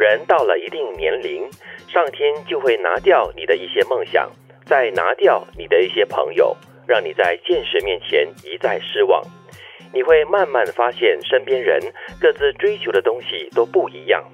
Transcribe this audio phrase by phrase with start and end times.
[0.00, 1.46] 人到了一定年龄，
[1.86, 4.30] 上天就会拿掉你的一些梦想，
[4.64, 6.56] 再拿掉你的一些朋友，
[6.86, 9.22] 让你在现实面前一再失望。
[9.92, 11.78] 你会慢慢发现，身边人
[12.18, 14.24] 各自追求的东西都不一样，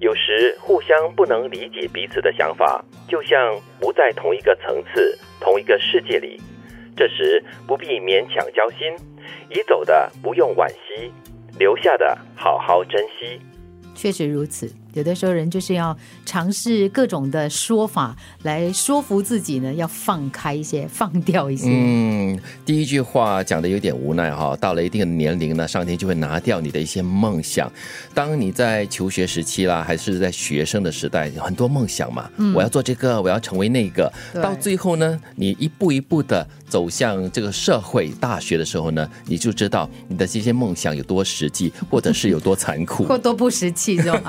[0.00, 6.38] 有时互相不能理解彼此的想法，就像不在同一个层次、同一个世界里。
[6.94, 8.94] 这时不必勉强交心，
[9.48, 11.10] 已走的不用惋惜，
[11.58, 13.40] 留下的好好珍惜。
[13.94, 14.70] 确实如此。
[14.96, 21.68] 有的时候人就是要尝试各种的说法来说服自己呢，要放开一些，放掉一些。
[21.70, 27.70] 嗯，第一句话讲的有点无奈哈，到了一定的年龄呢，上天就会拿掉你的一些梦想。
[28.14, 34.10] 当你在求学时期啦，还是在学生的时代，很多梦想嘛，我要做这个，我要成为那个。
[34.32, 44.22] 到最后呢，你一步一步的走向这个社会大学的时候呢，你就知道你的这些梦想有多实际，或者是有多残酷， 或多不实际，是吧？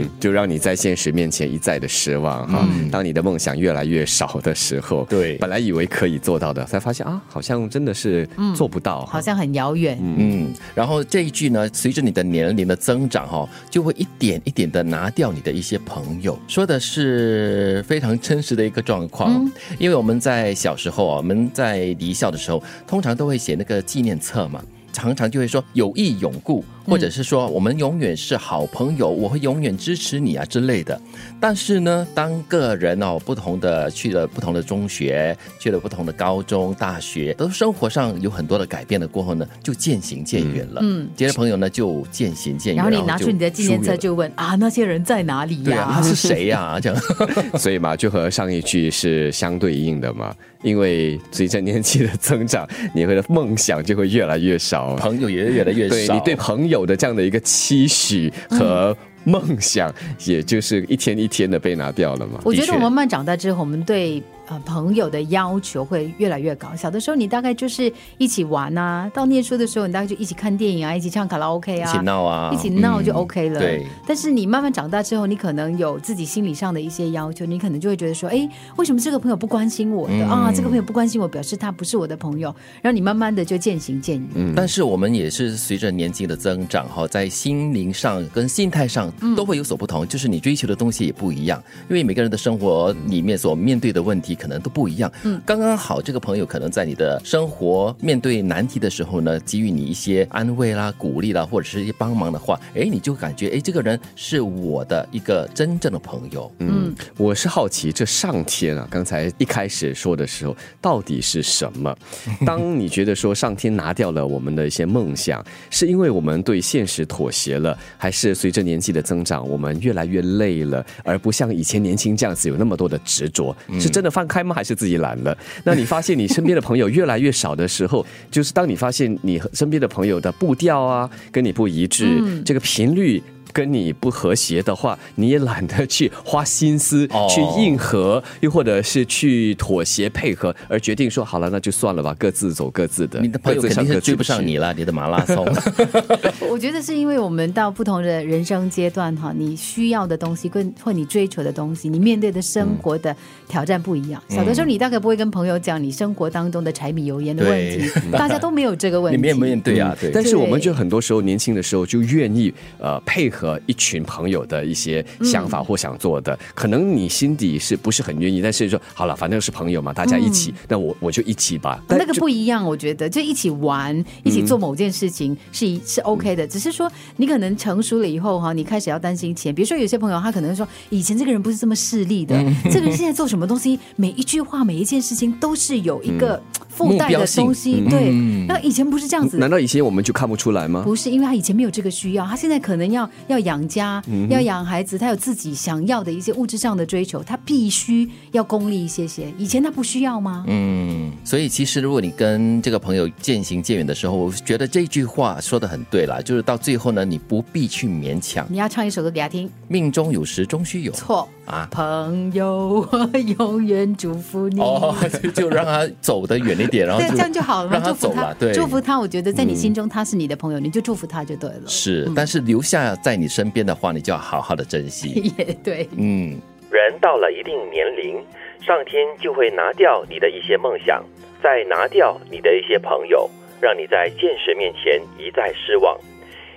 [0.00, 2.68] 嗯，就让你在现实面前一再的失望哈。
[2.90, 9.98] 当你的梦想越来越少的时候，对，本来以为可以做到的，才发现啊，好像真的是做不到，好像很遥远。
[10.00, 19.50] 嗯，然后这一句呢，随着你的年龄的增长哈，就会一点一点的拿掉你的一些朋友，说的是非常真实的一个状况。
[19.78, 24.62] 因为我们在小时候啊，我们在离校的时候，通常都会写那个纪念册嘛。
[24.92, 31.00] 常常就会说友谊永固，或者是说我们永远是好朋友，我会永远支持你啊之类的。
[31.40, 40.80] 但是呢，当个人哦不同的去了不同的中学，去了不同的高中、大学，都生活上有很多的改变了过后呢，就渐行渐远了。
[40.82, 42.84] 嗯，这些朋友呢就渐行渐远。
[42.84, 45.88] 然后你拿出你的纪念册就问啊，那些人在哪里呀？
[45.94, 46.78] 他是谁呀？
[46.80, 47.02] 这样，
[47.58, 50.34] 所以嘛，就和上一句是相对应的嘛。
[50.62, 55.94] 因为随着年纪的增长，你会的梦想就会越来越少，朋友也越来越少。
[55.94, 59.92] 对你对朋友的这样的一个期许和梦想，
[60.24, 62.40] 也就是一天一天的被拿掉了嘛。
[62.44, 64.22] 我觉得我们慢慢长大之后，我们对。
[64.60, 66.74] 朋友的要求会越来越高。
[66.76, 73.60] 小的时候，你大概就是一起玩啊；到念书的时候，你大概就一起看电影啊，一起唱卡拉 OK 啊，一起闹啊，一起闹就 OK 了。
[73.60, 73.86] 对。
[74.06, 80.52] 但是你慢慢长大之后，你可能有自己心理上的一些要求，你可能就会觉得说：“哎，为什么这个朋友不关心我的啊？
[80.54, 84.28] 这个朋友不关心我，表示他不是我的朋友。”然后你慢慢的就渐行渐远。
[84.34, 84.52] 嗯。
[84.54, 95.12] 但是我们也是随着年纪的增长哈，在心灵上跟心态上都会有所不同，就是你追求的东西也不一样，因为每个人的生活里面所面对的问题可能都不一样。
[95.22, 106.50] 嗯，刚刚好，这个朋友可能在你的生活面对难题的时候呢，给予你一些安慰啦、鼓励啦，或者是一些帮忙的话，哎，你就感觉哎，这个人是我的一个真正的朋友。
[106.58, 106.81] 嗯，
[107.16, 111.94] 我是好奇，这上天啊，刚才一开始说的时候，到底是什么？
[112.46, 123.54] 当你觉得说上天拿掉了我们的一些梦想，是因为我们对现实妥协了，还是随着年纪的增长，我们越来越累了，而不像以前年轻这样子有那么多的执着？
[123.80, 124.54] 是真的放开吗？
[124.54, 124.92] 还是自己？
[125.02, 133.20] 懒了，那你发现你身边的朋友越来越少的时候，就是当你发现你身边的朋友的步调啊，跟你不一致，这个频率。
[133.52, 143.20] 跟你不和谐的话，你也懒得去花心思去应和，又或者是去妥协配合，而决定说好了，那就算了吧，各自走各自的。
[143.20, 145.46] 你的朋友肯定是追不上你了，你的马拉松。
[146.48, 153.14] 我觉得是因为我们到不同的人生阶段哈，你需要的东西跟或你追求的东西，你面对的生活的
[153.48, 154.22] 挑战不一样。
[154.28, 159.16] 小的时候你大概不会跟朋友讲你生活当中的柴米油盐的问题，大家都没有这个问题。
[159.16, 159.94] 你面不面对啊？
[160.00, 160.10] 对。
[160.10, 163.41] 但是我们就很多时候年轻的时候就愿意呃配合。
[163.42, 168.40] 和一群朋友的一些想法或想做的，可能你心底是不是很愿意？
[168.40, 171.82] 但是说好了，反正是朋友嘛，大家一起，那我我就一起吧。
[171.88, 173.92] 那个不一样，我觉得就一起玩，
[174.22, 176.46] 一起做某件事情是一是 OK 的。
[176.46, 179.52] 只是说你可能成熟了以后哈，你开始要担心钱。
[179.52, 182.40] 比如说有些朋友他可能说，以前这个人不是这么势利的，
[182.70, 186.40] 这个人现在做什么东西，每一句话每一件事情都是有一个
[186.74, 187.84] 附带的东西。
[187.88, 188.10] 对，
[188.48, 189.36] 那以前不是这样子。
[189.36, 190.82] 难道以前我们就看不出来吗？
[190.84, 193.08] 不是，因为他以前没有这个需要，他现在可能要。
[193.28, 199.32] 要养家，要养孩子，他有自己想要的一些物质上的追求，他必须要功利一些些。
[199.38, 200.44] 以前他不需要吗？
[200.48, 208.46] 嗯，所以其实如果你跟这个朋友渐行渐远的时候，我觉得这句话说的很对了，就是到最后呢，你不必去勉强。
[208.48, 210.92] 你要唱一首歌给他听，命中有时终须有。
[210.92, 214.60] 错啊，朋友，我永远祝福你。
[214.60, 214.94] 哦，
[215.34, 218.36] 就让他走得远一点，然后这样就好了，让他走了。
[218.38, 219.00] 对，祝福他。
[219.00, 221.62] 我觉得在你心中他是你的朋友，你就祝福他就对了。
[221.66, 223.12] 是，但是留下在。
[223.22, 225.30] 你身边的话，你就要好好的珍惜。
[225.38, 226.40] 也对，嗯，
[226.72, 228.16] 人到了一定年龄，
[228.60, 231.04] 上天就会拿掉你的一些梦想，
[231.40, 233.30] 再拿掉你的一些朋友，
[233.60, 235.96] 让你在现实面前一再失望。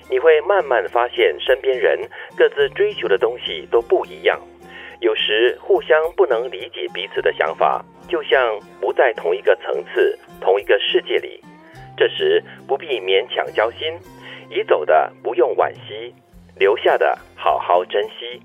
[0.09, 1.99] 你会慢慢发现身边人
[2.35, 4.39] 各自追求的东西都不一样，
[5.01, 11.41] 有时互相不能理解彼此的想法，就像不在同一个层次、同一个世界里。
[11.97, 13.97] 这时不必勉强交心，
[14.49, 16.13] 已走的不用惋惜，
[16.57, 18.41] 留下的好好珍惜。